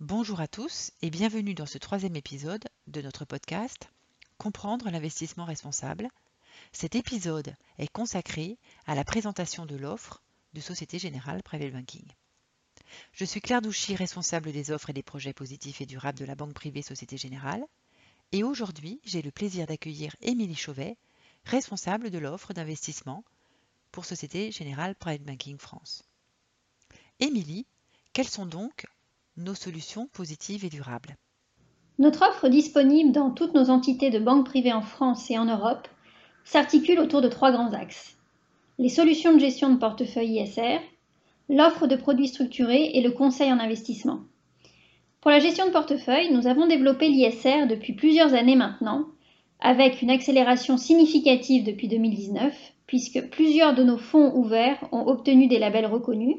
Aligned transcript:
Bonjour 0.00 0.38
à 0.38 0.46
tous 0.46 0.92
et 1.02 1.10
bienvenue 1.10 1.54
dans 1.54 1.66
ce 1.66 1.76
troisième 1.76 2.14
épisode 2.14 2.68
de 2.86 3.02
notre 3.02 3.24
podcast 3.24 3.90
Comprendre 4.36 4.88
l'investissement 4.90 5.44
responsable. 5.44 6.08
Cet 6.70 6.94
épisode 6.94 7.56
est 7.78 7.88
consacré 7.88 8.58
à 8.86 8.94
la 8.94 9.02
présentation 9.02 9.66
de 9.66 9.74
l'offre 9.74 10.22
de 10.54 10.60
Société 10.60 11.00
Générale 11.00 11.42
Private 11.42 11.72
Banking. 11.72 12.04
Je 13.10 13.24
suis 13.24 13.40
Claire 13.40 13.60
Douchy, 13.60 13.96
responsable 13.96 14.52
des 14.52 14.70
offres 14.70 14.90
et 14.90 14.92
des 14.92 15.02
projets 15.02 15.32
positifs 15.32 15.80
et 15.80 15.86
durables 15.86 16.20
de 16.20 16.24
la 16.24 16.36
banque 16.36 16.54
privée 16.54 16.82
Société 16.82 17.16
Générale. 17.16 17.64
Et 18.30 18.44
aujourd'hui, 18.44 19.00
j'ai 19.04 19.20
le 19.20 19.32
plaisir 19.32 19.66
d'accueillir 19.66 20.14
Émilie 20.20 20.54
Chauvet, 20.54 20.96
responsable 21.44 22.10
de 22.10 22.18
l'offre 22.18 22.52
d'investissement 22.52 23.24
pour 23.90 24.04
Société 24.04 24.52
Générale 24.52 24.94
Private 24.94 25.26
Banking 25.26 25.58
France. 25.58 26.04
Émilie, 27.18 27.66
quelles 28.12 28.28
sont 28.28 28.46
donc 28.46 28.86
nos 29.38 29.54
solutions 29.54 30.08
positives 30.12 30.64
et 30.64 30.68
durables 30.68 31.16
Notre 31.98 32.28
offre 32.28 32.48
disponible 32.48 33.12
dans 33.12 33.30
toutes 33.30 33.54
nos 33.54 33.70
entités 33.70 34.10
de 34.10 34.18
banque 34.18 34.46
privée 34.46 34.72
en 34.72 34.82
France 34.82 35.30
et 35.30 35.38
en 35.38 35.44
Europe 35.44 35.86
s'articule 36.44 36.98
autour 36.98 37.20
de 37.20 37.28
trois 37.28 37.52
grands 37.52 37.72
axes. 37.72 38.16
Les 38.78 38.88
solutions 38.88 39.32
de 39.32 39.38
gestion 39.38 39.70
de 39.70 39.78
portefeuille 39.78 40.40
ISR, 40.40 40.80
l'offre 41.48 41.86
de 41.86 41.96
produits 41.96 42.28
structurés 42.28 42.90
et 42.94 43.00
le 43.00 43.12
conseil 43.12 43.52
en 43.52 43.60
investissement. 43.60 44.20
Pour 45.20 45.30
la 45.30 45.40
gestion 45.40 45.66
de 45.66 45.72
portefeuille, 45.72 46.32
nous 46.32 46.46
avons 46.46 46.66
développé 46.66 47.08
l'ISR 47.08 47.66
depuis 47.68 47.92
plusieurs 47.92 48.34
années 48.34 48.56
maintenant, 48.56 49.06
avec 49.60 50.02
une 50.02 50.10
accélération 50.10 50.76
significative 50.76 51.64
depuis 51.64 51.88
2019, 51.88 52.54
puisque 52.86 53.28
plusieurs 53.30 53.74
de 53.74 53.82
nos 53.82 53.98
fonds 53.98 54.32
ouverts 54.34 54.82
ont 54.92 55.06
obtenu 55.06 55.46
des 55.48 55.58
labels 55.58 55.86
reconnus, 55.86 56.36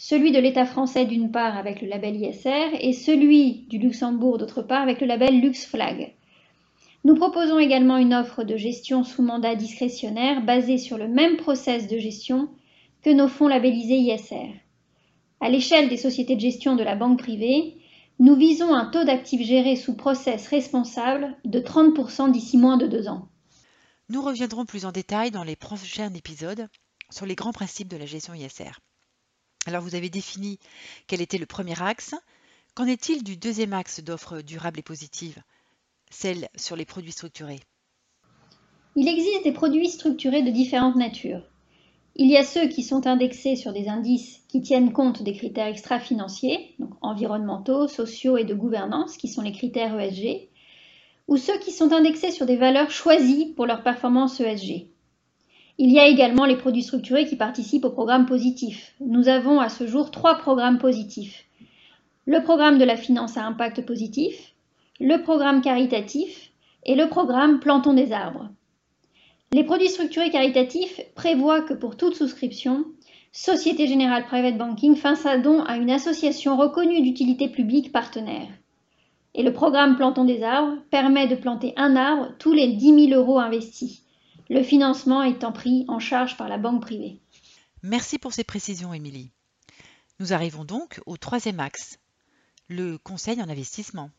celui 0.00 0.30
de 0.30 0.38
l'État 0.38 0.64
français 0.64 1.06
d'une 1.06 1.32
part 1.32 1.56
avec 1.58 1.82
le 1.82 1.88
label 1.88 2.16
ISR 2.16 2.78
et 2.80 2.92
celui 2.92 3.66
du 3.68 3.78
Luxembourg 3.78 4.38
d'autre 4.38 4.62
part 4.62 4.80
avec 4.80 5.00
le 5.00 5.08
label 5.08 5.40
LuxFlag. 5.40 6.14
Nous 7.04 7.16
proposons 7.16 7.58
également 7.58 7.96
une 7.96 8.14
offre 8.14 8.44
de 8.44 8.56
gestion 8.56 9.02
sous 9.02 9.22
mandat 9.22 9.56
discrétionnaire 9.56 10.44
basée 10.44 10.78
sur 10.78 10.98
le 10.98 11.08
même 11.08 11.36
process 11.36 11.88
de 11.88 11.98
gestion 11.98 12.48
que 13.02 13.10
nos 13.10 13.26
fonds 13.26 13.48
labellisés 13.48 13.98
ISR. 13.98 14.54
À 15.40 15.50
l'échelle 15.50 15.88
des 15.88 15.96
sociétés 15.96 16.36
de 16.36 16.40
gestion 16.40 16.76
de 16.76 16.84
la 16.84 16.94
banque 16.94 17.18
privée, 17.18 17.76
nous 18.20 18.36
visons 18.36 18.72
un 18.72 18.86
taux 18.86 19.04
d'actifs 19.04 19.44
gérés 19.44 19.76
sous 19.76 19.96
process 19.96 20.46
responsable 20.46 21.36
de 21.44 21.58
30% 21.58 22.30
d'ici 22.30 22.56
moins 22.56 22.76
de 22.76 22.86
deux 22.86 23.08
ans. 23.08 23.28
Nous 24.10 24.22
reviendrons 24.22 24.64
plus 24.64 24.84
en 24.84 24.92
détail 24.92 25.32
dans 25.32 25.44
les 25.44 25.56
prochains 25.56 26.14
épisodes 26.14 26.68
sur 27.10 27.26
les 27.26 27.34
grands 27.34 27.52
principes 27.52 27.88
de 27.88 27.96
la 27.96 28.06
gestion 28.06 28.34
ISR. 28.34 28.78
Alors 29.68 29.82
vous 29.82 29.94
avez 29.94 30.08
défini 30.08 30.58
quel 31.06 31.20
était 31.20 31.36
le 31.36 31.44
premier 31.44 31.78
axe. 31.82 32.14
Qu'en 32.74 32.86
est-il 32.86 33.22
du 33.22 33.36
deuxième 33.36 33.74
axe 33.74 34.00
d'offres 34.00 34.40
durables 34.40 34.78
et 34.78 34.82
positives, 34.82 35.42
celle 36.10 36.48
sur 36.56 36.74
les 36.74 36.86
produits 36.86 37.12
structurés 37.12 37.60
Il 38.96 39.08
existe 39.08 39.44
des 39.44 39.52
produits 39.52 39.90
structurés 39.90 40.40
de 40.40 40.50
différentes 40.50 40.96
natures. 40.96 41.42
Il 42.16 42.30
y 42.30 42.38
a 42.38 42.44
ceux 42.44 42.68
qui 42.68 42.82
sont 42.82 43.06
indexés 43.06 43.56
sur 43.56 43.74
des 43.74 43.90
indices 43.90 44.40
qui 44.48 44.62
tiennent 44.62 44.94
compte 44.94 45.22
des 45.22 45.34
critères 45.34 45.66
extra-financiers, 45.66 46.74
donc 46.78 46.94
environnementaux, 47.02 47.88
sociaux 47.88 48.38
et 48.38 48.44
de 48.44 48.54
gouvernance, 48.54 49.18
qui 49.18 49.28
sont 49.28 49.42
les 49.42 49.52
critères 49.52 50.00
ESG, 50.00 50.48
ou 51.26 51.36
ceux 51.36 51.58
qui 51.58 51.72
sont 51.72 51.92
indexés 51.92 52.30
sur 52.30 52.46
des 52.46 52.56
valeurs 52.56 52.90
choisies 52.90 53.52
pour 53.54 53.66
leur 53.66 53.82
performance 53.82 54.40
ESG. 54.40 54.88
Il 55.80 55.92
y 55.92 56.00
a 56.00 56.08
également 56.08 56.44
les 56.44 56.56
produits 56.56 56.82
structurés 56.82 57.24
qui 57.24 57.36
participent 57.36 57.84
au 57.84 57.90
programme 57.90 58.26
positif. 58.26 58.96
Nous 59.00 59.28
avons 59.28 59.60
à 59.60 59.68
ce 59.68 59.86
jour 59.86 60.10
trois 60.10 60.36
programmes 60.36 60.78
positifs. 60.78 61.44
Le 62.26 62.42
programme 62.42 62.78
de 62.78 62.84
la 62.84 62.96
finance 62.96 63.36
à 63.36 63.44
impact 63.44 63.86
positif, 63.86 64.54
le 64.98 65.22
programme 65.22 65.62
caritatif 65.62 66.50
et 66.84 66.96
le 66.96 67.08
programme 67.08 67.60
Plantons 67.60 67.94
des 67.94 68.10
arbres. 68.10 68.48
Les 69.52 69.62
produits 69.62 69.88
structurés 69.88 70.30
caritatifs 70.30 71.00
prévoient 71.14 71.62
que 71.62 71.74
pour 71.74 71.96
toute 71.96 72.16
souscription, 72.16 72.84
Société 73.30 73.86
Générale 73.86 74.26
Private 74.26 74.58
Banking 74.58 74.96
fasse 74.96 75.26
un 75.26 75.38
don 75.38 75.62
à 75.62 75.76
une 75.76 75.92
association 75.92 76.56
reconnue 76.56 77.02
d'utilité 77.02 77.48
publique 77.48 77.92
partenaire. 77.92 78.48
Et 79.36 79.44
le 79.44 79.52
programme 79.52 79.94
Plantons 79.94 80.24
des 80.24 80.42
arbres 80.42 80.78
permet 80.90 81.28
de 81.28 81.36
planter 81.36 81.72
un 81.76 81.94
arbre 81.94 82.30
tous 82.40 82.52
les 82.52 82.66
10 82.66 83.10
000 83.10 83.20
euros 83.20 83.38
investis 83.38 84.02
le 84.48 84.62
financement 84.62 85.22
étant 85.22 85.52
pris 85.52 85.84
en 85.88 85.98
charge 85.98 86.36
par 86.36 86.48
la 86.48 86.58
banque 86.58 86.82
privée. 86.82 87.20
Merci 87.82 88.18
pour 88.18 88.32
ces 88.32 88.44
précisions, 88.44 88.94
Émilie. 88.94 89.30
Nous 90.20 90.32
arrivons 90.32 90.64
donc 90.64 91.00
au 91.06 91.16
troisième 91.16 91.60
axe, 91.60 91.98
le 92.68 92.98
conseil 92.98 93.40
en 93.40 93.48
investissement. 93.48 94.10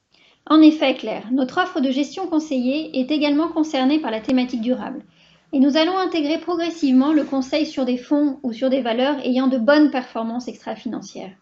En 0.46 0.62
effet, 0.62 0.96
Claire, 0.96 1.32
notre 1.32 1.62
offre 1.62 1.82
de 1.82 1.92
gestion 1.92 2.28
conseillée 2.28 3.00
est 3.00 3.12
également 3.12 3.50
concernée 3.50 4.00
par 4.00 4.12
la 4.12 4.22
thématique 4.22 4.62
durable. 4.62 5.04
Et 5.52 5.60
nous 5.60 5.78
allons 5.78 5.98
intégrer 5.98 6.40
progressivement 6.40 7.12
le 7.12 7.24
conseil 7.24 7.66
sur 7.66 7.84
des 7.84 7.98
fonds 7.98 8.40
ou 8.44 8.54
sur 8.54 8.70
des 8.70 8.82
valeurs 8.82 9.20
ayant 9.26 9.48
de 9.48 9.58
bonnes 9.58 9.92
performances 9.92 10.48
extra-financières. 10.48 11.36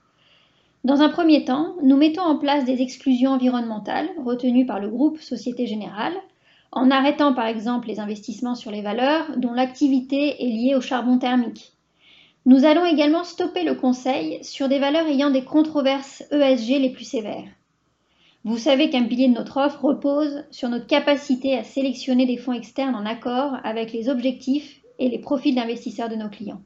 Dans 0.83 1.01
un 1.01 1.09
premier 1.09 1.43
temps, 1.43 1.75
nous 1.83 1.97
mettons 1.97 2.21
en 2.21 2.37
place 2.37 2.63
des 2.63 2.81
exclusions 2.81 3.31
environnementales 3.31 4.09
retenues 4.17 4.65
par 4.65 4.79
le 4.79 4.89
groupe 4.89 5.19
Société 5.19 5.67
Générale, 5.67 6.13
en 6.71 6.91
arrêtant 6.91 7.33
par 7.33 7.47
exemple 7.47 7.87
les 7.87 7.99
investissements 7.99 8.55
sur 8.55 8.71
les 8.71 8.81
valeurs 8.81 9.37
dont 9.37 9.53
l'activité 9.53 10.43
est 10.43 10.49
liée 10.49 10.75
au 10.75 10.81
charbon 10.81 11.17
thermique. 11.17 11.73
Nous 12.45 12.65
allons 12.65 12.85
également 12.85 13.23
stopper 13.23 13.63
le 13.63 13.75
conseil 13.75 14.43
sur 14.43 14.69
des 14.69 14.79
valeurs 14.79 15.07
ayant 15.07 15.29
des 15.29 15.43
controverses 15.43 16.23
ESG 16.31 16.79
les 16.79 16.91
plus 16.91 17.03
sévères. 17.03 17.49
Vous 18.45 18.57
savez 18.57 18.89
qu'un 18.89 19.03
pilier 19.03 19.27
de 19.27 19.33
notre 19.33 19.57
offre 19.57 19.83
repose 19.83 20.45
sur 20.51 20.69
notre 20.69 20.87
capacité 20.87 21.57
à 21.57 21.65
sélectionner 21.65 22.25
des 22.25 22.37
fonds 22.37 22.53
externes 22.53 22.95
en 22.95 23.05
accord 23.05 23.57
avec 23.65 23.91
les 23.91 24.07
objectifs 24.07 24.79
et 24.99 25.09
les 25.09 25.19
profils 25.19 25.55
d'investisseurs 25.55 26.07
de 26.07 26.15
nos 26.15 26.29
clients. 26.29 26.61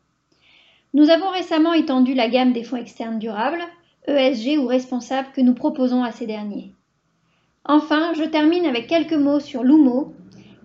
Nous 0.94 1.09
avons 1.09 1.29
récemment 1.29 1.73
étendu 1.73 2.13
la 2.13 2.29
gamme 2.29 2.53
des 2.53 2.63
fonds 2.63 2.78
externes 2.78 3.18
durables, 3.18 3.63
ESG 4.07 4.59
ou 4.59 4.68
responsables 4.68 5.31
que 5.33 5.41
nous 5.41 5.56
proposons 5.56 6.03
à 6.03 6.12
ces 6.12 6.28
derniers. 6.28 6.73
Enfin, 7.66 8.14
je 8.14 8.24
termine 8.24 8.66
avec 8.66 8.88
quelques 8.88 9.14
mots 9.14 9.40
sur 9.40 9.64
Lumo, 9.64 10.14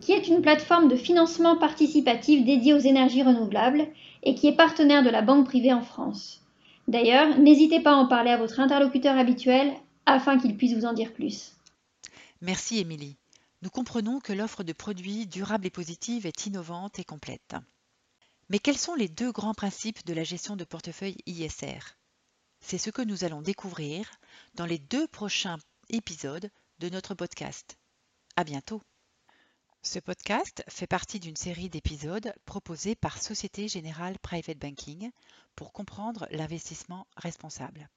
qui 0.01 0.13
est 0.13 0.29
une 0.29 0.41
plateforme 0.41 0.89
de 0.89 0.97
financement 0.97 1.57
participatif 1.57 2.45
dédiée 2.45 2.75
aux 2.75 2.79
énergies 2.79 3.23
renouvelables 3.23 3.87
et 4.23 4.35
qui 4.35 4.47
est 4.49 4.57
partenaire 4.57 5.03
de 5.03 5.11
la 5.11 5.23
banque 5.23 5.47
privée 5.47 5.73
en 5.73 5.83
France. 5.83 6.43
D'ailleurs, 6.89 7.39
n'hésitez 7.39 7.81
pas 7.81 7.93
à 7.93 7.97
en 7.97 8.07
parler 8.07 8.31
à 8.31 8.37
votre 8.37 8.61
interlocuteur 8.61 9.17
habituel 9.19 9.73
afin 10.07 10.39
qu'il 10.39 10.57
puisse 10.57 10.75
vous 10.75 10.87
en 10.87 10.93
dire 10.93 11.13
plus. 11.13 11.53
Merci 12.41 12.79
Émilie. 12.79 13.17
Nous 13.63 13.71
comprenons 13.71 14.21
que 14.21 14.33
l'offre 14.33 14.63
de 14.63 14.73
produits 14.73 15.27
durables 15.27 15.67
et 15.67 15.71
positive 15.71 16.27
est 16.27 16.47
innovante 16.47 16.99
et 16.99 17.05
complète. 17.05 17.57
Mais 18.49 18.59
quels 18.59 18.79
sont 18.79 18.95
les 18.95 19.09
deux 19.09 19.33
grands 19.33 19.55
principes 19.55 20.07
de 20.07 20.15
la 20.15 20.23
gestion 20.23 20.55
de 20.55 20.65
portefeuille 20.65 21.17
ISR 21.27 21.81
C'est 22.61 22.79
ce 22.79 22.91
que 22.91 23.03
nous 23.03 23.25
allons 23.25 23.43
découvrir 23.43 24.09
dans 24.55 24.67
les 24.67 24.79
deux 24.79 25.09
prochains 25.09 25.59
épisodes 25.89 26.49
de 26.79 26.89
notre 26.89 27.15
podcast. 27.15 27.77
À 28.37 28.45
bientôt. 28.45 28.81
Ce 29.83 29.99
podcast 29.99 30.63
fait 30.69 30.87
partie 30.87 31.21
d'une 31.21 31.37
série 31.37 31.69
d'épisodes 31.71 32.35
proposés 32.45 32.95
par 32.95 33.23
Société 33.23 33.69
Générale 33.69 34.19
Private 34.19 34.59
Banking 34.59 35.11
pour 35.55 35.73
comprendre 35.73 36.27
l'investissement 36.31 37.07
responsable. 37.17 37.89